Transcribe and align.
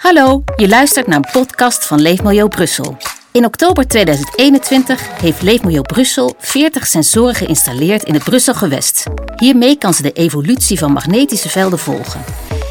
Hallo, 0.00 0.42
je 0.56 0.68
luistert 0.68 1.06
naar 1.06 1.16
een 1.16 1.30
podcast 1.32 1.86
van 1.86 2.00
Leefmilieu 2.00 2.48
Brussel. 2.48 2.96
In 3.32 3.44
oktober 3.44 3.88
2021 3.88 5.20
heeft 5.20 5.42
Leefmilieu 5.42 5.82
Brussel 5.82 6.34
40 6.38 6.86
sensoren 6.86 7.34
geïnstalleerd 7.34 8.02
in 8.02 8.14
het 8.14 8.24
Brussel 8.24 8.54
gewest. 8.54 9.04
Hiermee 9.36 9.76
kan 9.78 9.94
ze 9.94 10.02
de 10.02 10.12
evolutie 10.12 10.78
van 10.78 10.92
magnetische 10.92 11.48
velden 11.48 11.78
volgen. 11.78 12.20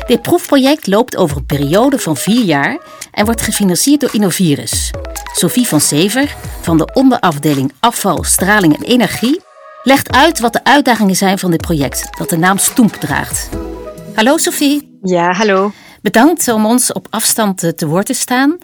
Dit 0.08 0.22
proefproject 0.22 0.88
loopt 0.88 1.18
over 1.18 1.38
een 1.38 1.46
periode 1.46 2.00
van 2.00 2.18
vier 2.18 2.44
jaar 2.44 2.80
en 3.12 3.26
wordt 3.26 3.42
gefinancierd 3.42 4.02
door 4.02 4.14
Innovirus. 4.14 4.92
Sophie 5.34 5.68
van 5.68 5.82
Sever 5.82 6.36
van 6.62 6.78
de 6.78 6.90
onderafdeling 6.94 7.74
Afval, 7.80 8.24
Straling 8.24 8.78
en 8.78 8.84
Energie 8.84 9.42
legt 9.84 10.12
uit 10.12 10.40
wat 10.40 10.54
de 10.54 10.64
uitdagingen 10.64 11.16
zijn 11.16 11.40
van 11.40 11.52
dit 11.52 11.62
project, 11.62 12.18
dat 12.18 12.30
de 12.30 12.38
naam 12.38 12.58
Stoemp 12.58 12.94
draagt. 12.94 13.50
Hallo 14.16 14.38
Sophie. 14.38 14.98
Ja, 15.02 15.32
hallo. 15.34 15.72
Bedankt 16.02 16.48
om 16.48 16.66
ons 16.66 16.92
op 16.92 17.08
afstand 17.10 17.78
te 17.78 17.88
woord 17.88 18.06
te 18.06 18.14
staan. 18.14 18.58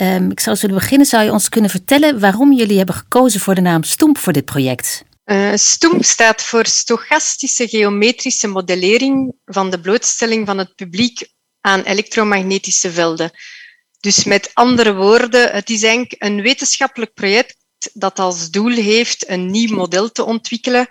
Um, 0.00 0.30
ik 0.30 0.40
zou 0.40 0.56
zullen 0.56 0.74
beginnen. 0.74 1.06
Zou 1.06 1.24
je 1.24 1.32
ons 1.32 1.48
kunnen 1.48 1.70
vertellen 1.70 2.20
waarom 2.20 2.52
jullie 2.52 2.76
hebben 2.76 2.94
gekozen 2.94 3.40
voor 3.40 3.54
de 3.54 3.60
naam 3.60 3.82
Stoemp 3.82 4.18
voor 4.18 4.32
dit 4.32 4.44
project? 4.44 5.04
Uh, 5.24 5.52
staat 6.00 6.42
voor 6.42 6.66
Stochastische 6.66 7.68
Geometrische 7.68 8.46
Modellering 8.46 9.34
van 9.44 9.70
de 9.70 9.80
blootstelling 9.80 10.46
van 10.46 10.58
het 10.58 10.74
publiek 10.74 11.28
aan 11.60 11.82
elektromagnetische 11.82 12.90
velden. 12.90 13.30
Dus 14.00 14.24
met 14.24 14.50
andere 14.54 14.94
woorden, 14.94 15.50
het 15.50 15.70
is 15.70 15.82
eigenlijk 15.82 16.14
een 16.18 16.42
wetenschappelijk 16.42 17.14
project 17.14 17.56
dat 17.92 18.18
als 18.18 18.50
doel 18.50 18.72
heeft 18.72 19.28
een 19.28 19.50
nieuw 19.50 19.74
model 19.74 20.12
te 20.12 20.24
ontwikkelen 20.24 20.88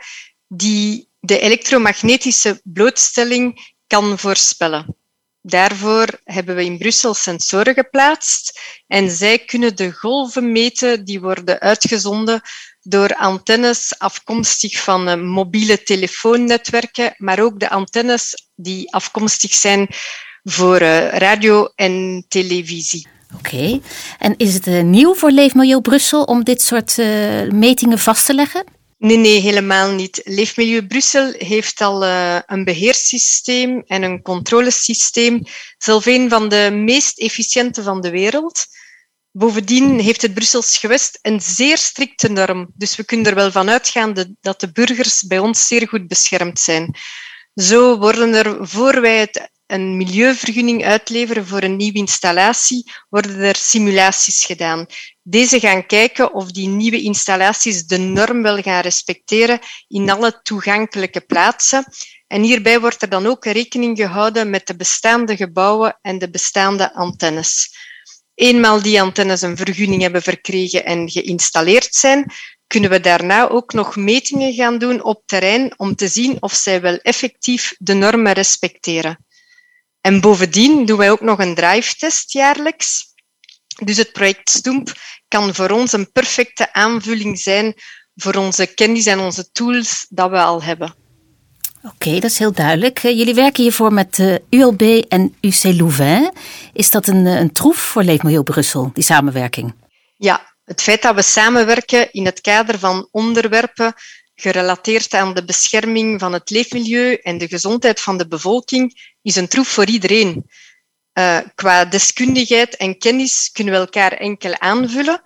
die 0.47 1.09
de 1.19 1.39
elektromagnetische 1.39 2.61
blootstelling 2.63 3.73
kan 3.87 4.19
voorspellen. 4.19 4.95
Daarvoor 5.47 6.07
hebben 6.23 6.55
we 6.55 6.63
in 6.63 6.77
Brussel 6.77 7.13
sensoren 7.13 7.73
geplaatst 7.73 8.59
en 8.87 9.09
zij 9.09 9.39
kunnen 9.39 9.75
de 9.75 9.91
golven 9.91 10.51
meten 10.51 11.05
die 11.05 11.21
worden 11.21 11.59
uitgezonden 11.59 12.41
door 12.81 13.15
antennes 13.15 13.95
afkomstig 13.97 14.83
van 14.83 15.25
mobiele 15.25 15.83
telefoonnetwerken, 15.83 17.13
maar 17.17 17.39
ook 17.39 17.59
de 17.59 17.69
antennes 17.69 18.49
die 18.55 18.93
afkomstig 18.93 19.53
zijn 19.53 19.87
voor 20.43 20.77
eh, 20.77 21.07
radio 21.07 21.69
en 21.75 22.25
televisie. 22.27 23.07
Oké, 23.37 23.79
en 24.19 24.33
is 24.37 24.53
het 24.53 24.67
uh, 24.67 24.81
nieuw 24.81 25.15
voor 25.15 25.31
Leefmilieu 25.31 25.81
Brussel 25.81 26.23
om 26.23 26.43
dit 26.43 26.61
soort 26.61 26.97
metingen 27.51 27.99
vast 27.99 28.25
te 28.25 28.33
leggen? 28.33 28.74
Nee, 28.97 29.17
nee, 29.17 29.39
helemaal 29.39 29.91
niet. 29.91 30.21
Leefmilieu 30.23 30.87
Brussel 30.87 31.33
heeft 31.37 31.81
al 31.81 32.03
uh, 32.03 32.39
een 32.45 32.63
beheerssysteem 32.63 33.83
en 33.85 34.03
een 34.03 34.21
controlesysteem, 34.21 35.41
zelf 35.77 36.05
een 36.05 36.29
van 36.29 36.49
de 36.49 36.69
meest 36.73 37.19
efficiënte 37.19 37.83
van 37.83 38.01
de 38.01 38.09
wereld. 38.09 38.65
Bovendien 39.31 39.99
heeft 39.99 40.21
het 40.21 40.33
Brussels 40.33 40.77
gewest 40.77 41.19
een 41.21 41.41
zeer 41.41 41.77
strikte 41.77 42.29
norm, 42.29 42.71
dus 42.73 42.95
we 42.95 43.03
kunnen 43.03 43.25
er 43.25 43.35
wel 43.35 43.51
van 43.51 43.69
uitgaan 43.69 44.35
dat 44.41 44.59
de 44.59 44.71
burgers 44.71 45.23
bij 45.27 45.39
ons 45.39 45.67
zeer 45.67 45.87
goed 45.87 46.07
beschermd 46.07 46.59
zijn. 46.59 46.95
Zo 47.53 47.97
worden 47.97 48.33
er, 48.33 48.67
voor 48.67 49.01
wij 49.01 49.19
het 49.19 49.49
een 49.67 49.97
milieuvergunning 49.97 50.85
uitleveren 50.85 51.47
voor 51.47 51.63
een 51.63 51.75
nieuwe 51.75 51.97
installatie, 51.97 52.91
worden 53.09 53.39
er 53.39 53.55
simulaties 53.55 54.45
gedaan. 54.45 54.85
Deze 55.23 55.59
gaan 55.59 55.85
kijken 55.85 56.33
of 56.33 56.51
die 56.51 56.67
nieuwe 56.67 57.01
installaties 57.01 57.85
de 57.85 57.97
norm 57.97 58.41
wel 58.41 58.61
gaan 58.61 58.81
respecteren 58.81 59.59
in 59.87 60.09
alle 60.09 60.39
toegankelijke 60.41 61.21
plaatsen. 61.21 61.85
En 62.27 62.41
hierbij 62.41 62.79
wordt 62.79 63.01
er 63.01 63.09
dan 63.09 63.25
ook 63.25 63.45
rekening 63.45 63.97
gehouden 63.97 64.49
met 64.49 64.67
de 64.67 64.75
bestaande 64.75 65.35
gebouwen 65.35 65.99
en 66.01 66.17
de 66.17 66.29
bestaande 66.29 66.93
antennes. 66.93 67.75
Eenmaal 68.35 68.81
die 68.81 69.01
antennes 69.01 69.41
een 69.41 69.57
vergunning 69.57 70.01
hebben 70.01 70.21
verkregen 70.21 70.85
en 70.85 71.09
geïnstalleerd 71.09 71.95
zijn, 71.95 72.31
kunnen 72.67 72.89
we 72.89 72.99
daarna 72.99 73.49
ook 73.49 73.73
nog 73.73 73.95
metingen 73.95 74.53
gaan 74.53 74.77
doen 74.77 75.03
op 75.03 75.23
terrein 75.25 75.73
om 75.79 75.95
te 75.95 76.07
zien 76.07 76.41
of 76.41 76.53
zij 76.53 76.81
wel 76.81 76.97
effectief 76.97 77.75
de 77.77 77.93
normen 77.93 78.33
respecteren. 78.33 79.24
En 80.05 80.21
bovendien 80.21 80.85
doen 80.85 80.97
wij 80.97 81.11
ook 81.11 81.21
nog 81.21 81.39
een 81.39 81.55
drive-test 81.55 82.31
jaarlijks. 82.31 83.13
Dus 83.83 83.97
het 83.97 84.11
project 84.11 84.49
Stoemp 84.49 84.93
kan 85.27 85.55
voor 85.55 85.69
ons 85.69 85.91
een 85.91 86.11
perfecte 86.11 86.73
aanvulling 86.73 87.39
zijn 87.39 87.73
voor 88.15 88.35
onze 88.35 88.65
kennis 88.65 89.05
en 89.05 89.19
onze 89.19 89.51
tools 89.51 90.05
dat 90.09 90.29
we 90.29 90.37
al 90.37 90.63
hebben. 90.63 90.95
Oké, 91.83 92.13
dat 92.13 92.31
is 92.31 92.39
heel 92.39 92.51
duidelijk. 92.51 93.03
Eh, 93.03 93.17
jullie 93.17 93.33
werken 93.33 93.63
hiervoor 93.63 93.93
met 93.93 94.17
uh, 94.17 94.33
eh, 94.33 94.41
ULB 94.49 94.81
en 95.09 95.35
UC 95.41 95.63
Louvain. 95.63 96.31
Is 96.73 96.89
dat 96.89 97.07
een, 97.07 97.25
eh, 97.25 97.39
een 97.39 97.51
troef 97.51 97.77
voor 97.77 98.03
Leefmilieu 98.03 98.43
Brussel, 98.43 98.91
die 98.93 99.03
samenwerking? 99.03 99.73
Ja, 100.17 100.55
het 100.65 100.81
feit 100.81 101.01
dat 101.01 101.15
we 101.15 101.21
samenwerken 101.21 102.11
in 102.11 102.25
het 102.25 102.41
kader 102.41 102.79
van 102.79 103.07
onderwerpen 103.11 103.93
gerelateerd 104.35 105.13
aan 105.13 105.33
de 105.33 105.45
bescherming 105.45 106.19
van 106.19 106.33
het 106.33 106.49
leefmilieu 106.49 107.13
en 107.13 107.37
de 107.37 107.47
gezondheid 107.47 108.01
van 108.01 108.17
de 108.17 108.27
bevolking, 108.27 109.13
is 109.21 109.35
een 109.35 109.47
troef 109.47 109.67
voor 109.67 109.85
iedereen. 109.85 110.45
Uh, 111.13 111.37
qua 111.55 111.85
deskundigheid 111.85 112.75
en 112.75 112.97
kennis 112.97 113.49
kunnen 113.51 113.73
we 113.73 113.79
elkaar 113.79 114.11
enkel 114.11 114.59
aanvullen. 114.59 115.21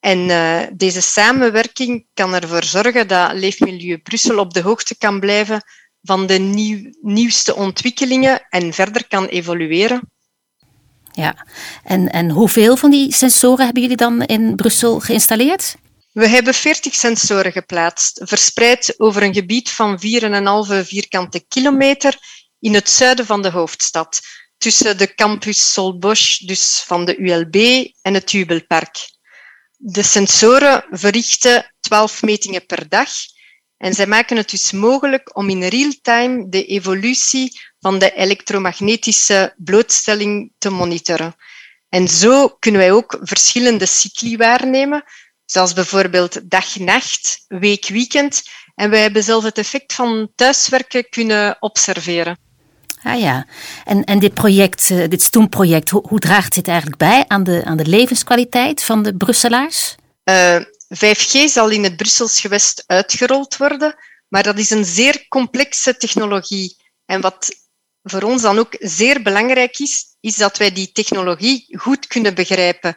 En 0.00 0.18
uh, 0.18 0.60
deze 0.72 1.00
samenwerking 1.00 2.06
kan 2.14 2.34
ervoor 2.34 2.64
zorgen 2.64 3.08
dat 3.08 3.32
Leefmilieu 3.32 3.98
Brussel 3.98 4.38
op 4.38 4.54
de 4.54 4.60
hoogte 4.60 4.96
kan 4.98 5.20
blijven 5.20 5.62
van 6.02 6.26
de 6.26 6.38
nieuw, 6.38 6.92
nieuwste 7.00 7.54
ontwikkelingen 7.54 8.46
en 8.48 8.72
verder 8.72 9.08
kan 9.08 9.26
evolueren. 9.26 10.10
Ja, 11.12 11.46
en, 11.84 12.10
en 12.10 12.30
hoeveel 12.30 12.76
van 12.76 12.90
die 12.90 13.12
sensoren 13.12 13.64
hebben 13.64 13.82
jullie 13.82 13.96
dan 13.96 14.22
in 14.22 14.56
Brussel 14.56 15.00
geïnstalleerd? 15.00 15.76
We 16.18 16.28
hebben 16.28 16.54
40 16.54 16.94
sensoren 16.94 17.52
geplaatst, 17.52 18.20
verspreid 18.24 18.94
over 18.96 19.22
een 19.22 19.34
gebied 19.34 19.70
van 19.70 20.00
4,5 20.00 20.86
vierkante 20.86 21.44
kilometer 21.48 22.18
in 22.60 22.74
het 22.74 22.90
zuiden 22.90 23.26
van 23.26 23.42
de 23.42 23.50
hoofdstad, 23.50 24.20
tussen 24.56 24.98
de 24.98 25.14
campus 25.14 25.72
Solbosch, 25.72 26.38
dus 26.38 26.82
van 26.86 27.04
de 27.04 27.16
ULB, 27.16 27.86
en 28.02 28.14
het 28.14 28.30
Jubelpark. 28.30 28.96
De 29.76 30.02
sensoren 30.02 30.84
verrichten 30.90 31.74
12 31.80 32.22
metingen 32.22 32.66
per 32.66 32.88
dag 32.88 33.10
en 33.76 33.94
zij 33.94 34.06
maken 34.06 34.36
het 34.36 34.50
dus 34.50 34.72
mogelijk 34.72 35.36
om 35.36 35.48
in 35.48 35.64
real-time 35.64 36.48
de 36.48 36.64
evolutie 36.64 37.60
van 37.80 37.98
de 37.98 38.14
elektromagnetische 38.14 39.54
blootstelling 39.56 40.52
te 40.58 40.70
monitoren. 40.70 41.34
En 41.88 42.08
zo 42.08 42.48
kunnen 42.48 42.80
wij 42.80 42.92
ook 42.92 43.18
verschillende 43.20 43.86
cycli 43.86 44.36
waarnemen, 44.36 45.04
zoals 45.50 45.72
bijvoorbeeld 45.72 46.50
dag-nacht, 46.50 47.44
week-weekend. 47.48 48.42
En 48.74 48.90
wij 48.90 49.00
hebben 49.00 49.22
zelf 49.22 49.44
het 49.44 49.58
effect 49.58 49.94
van 49.94 50.30
thuiswerken 50.34 51.08
kunnen 51.08 51.56
observeren. 51.60 52.38
Ah 53.02 53.20
ja, 53.20 53.46
en, 53.84 54.04
en 54.04 54.18
dit 54.18 54.34
project, 54.34 54.90
eh, 54.90 55.08
dit 55.08 55.22
Stoemproject, 55.22 55.90
hoe, 55.90 56.06
hoe 56.08 56.18
draagt 56.18 56.54
dit 56.54 56.68
eigenlijk 56.68 56.98
bij 56.98 57.24
aan 57.26 57.44
de, 57.44 57.62
aan 57.64 57.76
de 57.76 57.86
levenskwaliteit 57.86 58.82
van 58.82 59.02
de 59.02 59.16
Brusselaars? 59.16 59.94
Uh, 60.24 60.56
eh, 60.56 60.62
5G 60.88 61.50
zal 61.50 61.68
in 61.68 61.84
het 61.84 61.96
Brussels 61.96 62.40
gewest 62.40 62.84
uitgerold 62.86 63.56
worden, 63.56 63.94
maar 64.28 64.42
dat 64.42 64.58
is 64.58 64.70
een 64.70 64.84
zeer 64.84 65.26
complexe 65.28 65.96
technologie. 65.96 66.76
En 67.06 67.20
wat 67.20 67.54
voor 68.02 68.22
ons 68.22 68.42
dan 68.42 68.58
ook 68.58 68.76
zeer 68.78 69.22
belangrijk 69.22 69.78
is, 69.78 70.04
is 70.20 70.36
dat 70.36 70.56
wij 70.56 70.72
die 70.72 70.92
technologie 70.92 71.78
goed 71.78 72.06
kunnen 72.06 72.34
begrijpen. 72.34 72.96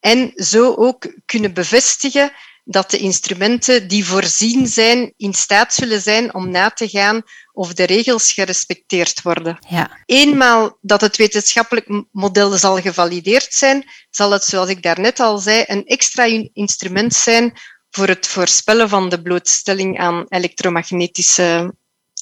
En 0.00 0.32
zo 0.34 0.74
ook 0.74 1.14
kunnen 1.26 1.54
bevestigen 1.54 2.32
dat 2.64 2.90
de 2.90 2.98
instrumenten 2.98 3.88
die 3.88 4.04
voorzien 4.04 4.66
zijn 4.66 5.12
in 5.16 5.34
staat 5.34 5.74
zullen 5.74 6.00
zijn 6.00 6.34
om 6.34 6.50
na 6.50 6.70
te 6.70 6.88
gaan 6.88 7.22
of 7.52 7.74
de 7.74 7.84
regels 7.84 8.32
gerespecteerd 8.32 9.22
worden. 9.22 9.58
Ja. 9.68 9.90
Eenmaal 10.06 10.78
dat 10.80 11.00
het 11.00 11.16
wetenschappelijk 11.16 12.04
model 12.12 12.50
zal 12.50 12.80
gevalideerd 12.80 13.54
zijn, 13.54 13.84
zal 14.10 14.30
het, 14.30 14.44
zoals 14.44 14.68
ik 14.68 14.82
daarnet 14.82 15.20
al 15.20 15.38
zei, 15.38 15.64
een 15.66 15.86
extra 15.86 16.24
instrument 16.52 17.14
zijn 17.14 17.52
voor 17.90 18.08
het 18.08 18.26
voorspellen 18.26 18.88
van 18.88 19.08
de 19.08 19.22
blootstelling 19.22 19.98
aan 19.98 20.24
elektromagnetische 20.28 21.74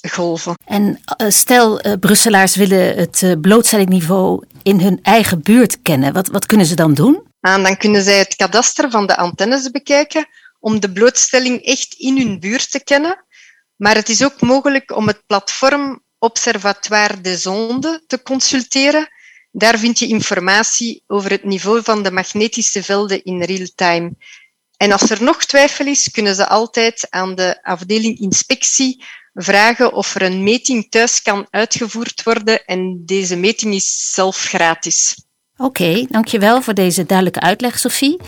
golven. 0.09 0.55
En 0.65 1.01
eh, 1.05 1.29
stel, 1.31 1.87
uh, 1.87 1.93
Brusselaars 2.01 2.57
willen 2.57 2.97
het 2.97 3.23
uh, 3.23 3.33
blootstellingniveau 3.41 4.45
in 4.63 4.81
hun 4.81 4.99
eigen 5.03 5.43
buurt 5.43 5.83
kennen. 5.83 6.13
Wat, 6.13 6.29
wat 6.29 6.47
kunnen 6.47 6.67
ze 6.67 6.75
dan 6.75 6.95
doen? 6.95 7.27
En 7.41 7.63
dan 7.63 7.77
kunnen 7.77 8.03
zij 8.03 8.19
het 8.19 8.37
kadaster 8.37 8.91
van 8.91 9.07
de 9.07 9.17
antennes 9.17 9.71
bekijken 9.71 10.29
om 10.61 10.81
de 10.81 10.93
blootstelling 10.93 11.63
echt 11.63 11.95
in 11.95 12.17
hun 12.17 12.41
buurt 12.41 12.71
te 12.71 12.85
kennen. 12.85 13.25
Maar 13.77 13.95
het 13.95 14.09
is 14.09 14.25
ook 14.25 14.41
mogelijk 14.41 14.97
om 14.97 15.07
het 15.07 15.27
platform 15.27 16.03
Observatoire 16.19 17.21
des 17.21 17.47
Ondes 17.47 18.01
te 18.07 18.23
consulteren. 18.23 19.09
Daar 19.51 19.79
vind 19.79 19.99
je 19.99 20.09
informatie 20.09 21.03
over 21.07 21.31
het 21.31 21.45
niveau 21.45 21.83
van 21.83 22.03
de 22.03 22.11
magnetische 22.11 22.83
velden 22.83 23.25
in 23.25 23.43
real 23.43 23.69
time. 23.75 24.13
En 24.77 24.93
als 24.93 25.11
er 25.11 25.23
nog 25.23 25.45
twijfel 25.45 25.87
is, 25.87 26.11
kunnen 26.11 26.35
ze 26.35 26.47
altijd 26.47 27.07
aan 27.11 27.35
de 27.35 27.63
afdeling 27.63 28.19
inspectie 28.19 29.05
vragen 29.35 29.93
of 29.93 30.15
er 30.15 30.23
een 30.23 30.43
meting 30.43 30.91
thuis 30.91 31.23
kan 31.23 31.47
uitgevoerd 31.51 32.23
worden. 32.23 32.65
En 32.65 33.03
deze 33.05 33.37
meting 33.37 33.75
is 33.75 34.13
zelf 34.13 34.37
gratis. 34.37 35.28
Oké, 35.61 36.07
dankjewel 36.09 36.63
voor 36.63 36.75
deze 36.75 37.07
duidelijke 37.07 37.41
uitleg, 37.41 37.79
Sophie. 37.79 38.21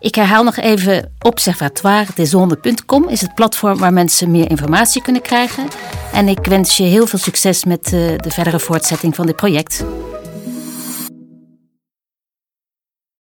Ik 0.00 0.14
herhaal 0.14 0.44
nog 0.44 0.56
even: 0.56 1.12
observatoiredeszonde.com 1.20 3.08
is 3.08 3.20
het 3.20 3.34
platform 3.34 3.78
waar 3.78 3.92
mensen 3.92 4.30
meer 4.30 4.50
informatie 4.50 5.02
kunnen 5.02 5.22
krijgen. 5.22 5.68
En 6.12 6.28
ik 6.28 6.46
wens 6.46 6.76
je 6.76 6.82
heel 6.82 7.06
veel 7.06 7.18
succes 7.18 7.64
met 7.64 7.84
eh, 7.84 7.92
de 7.92 8.30
verdere 8.30 8.58
voortzetting 8.58 9.14
van 9.14 9.26
dit 9.26 9.36
project. 9.36 9.84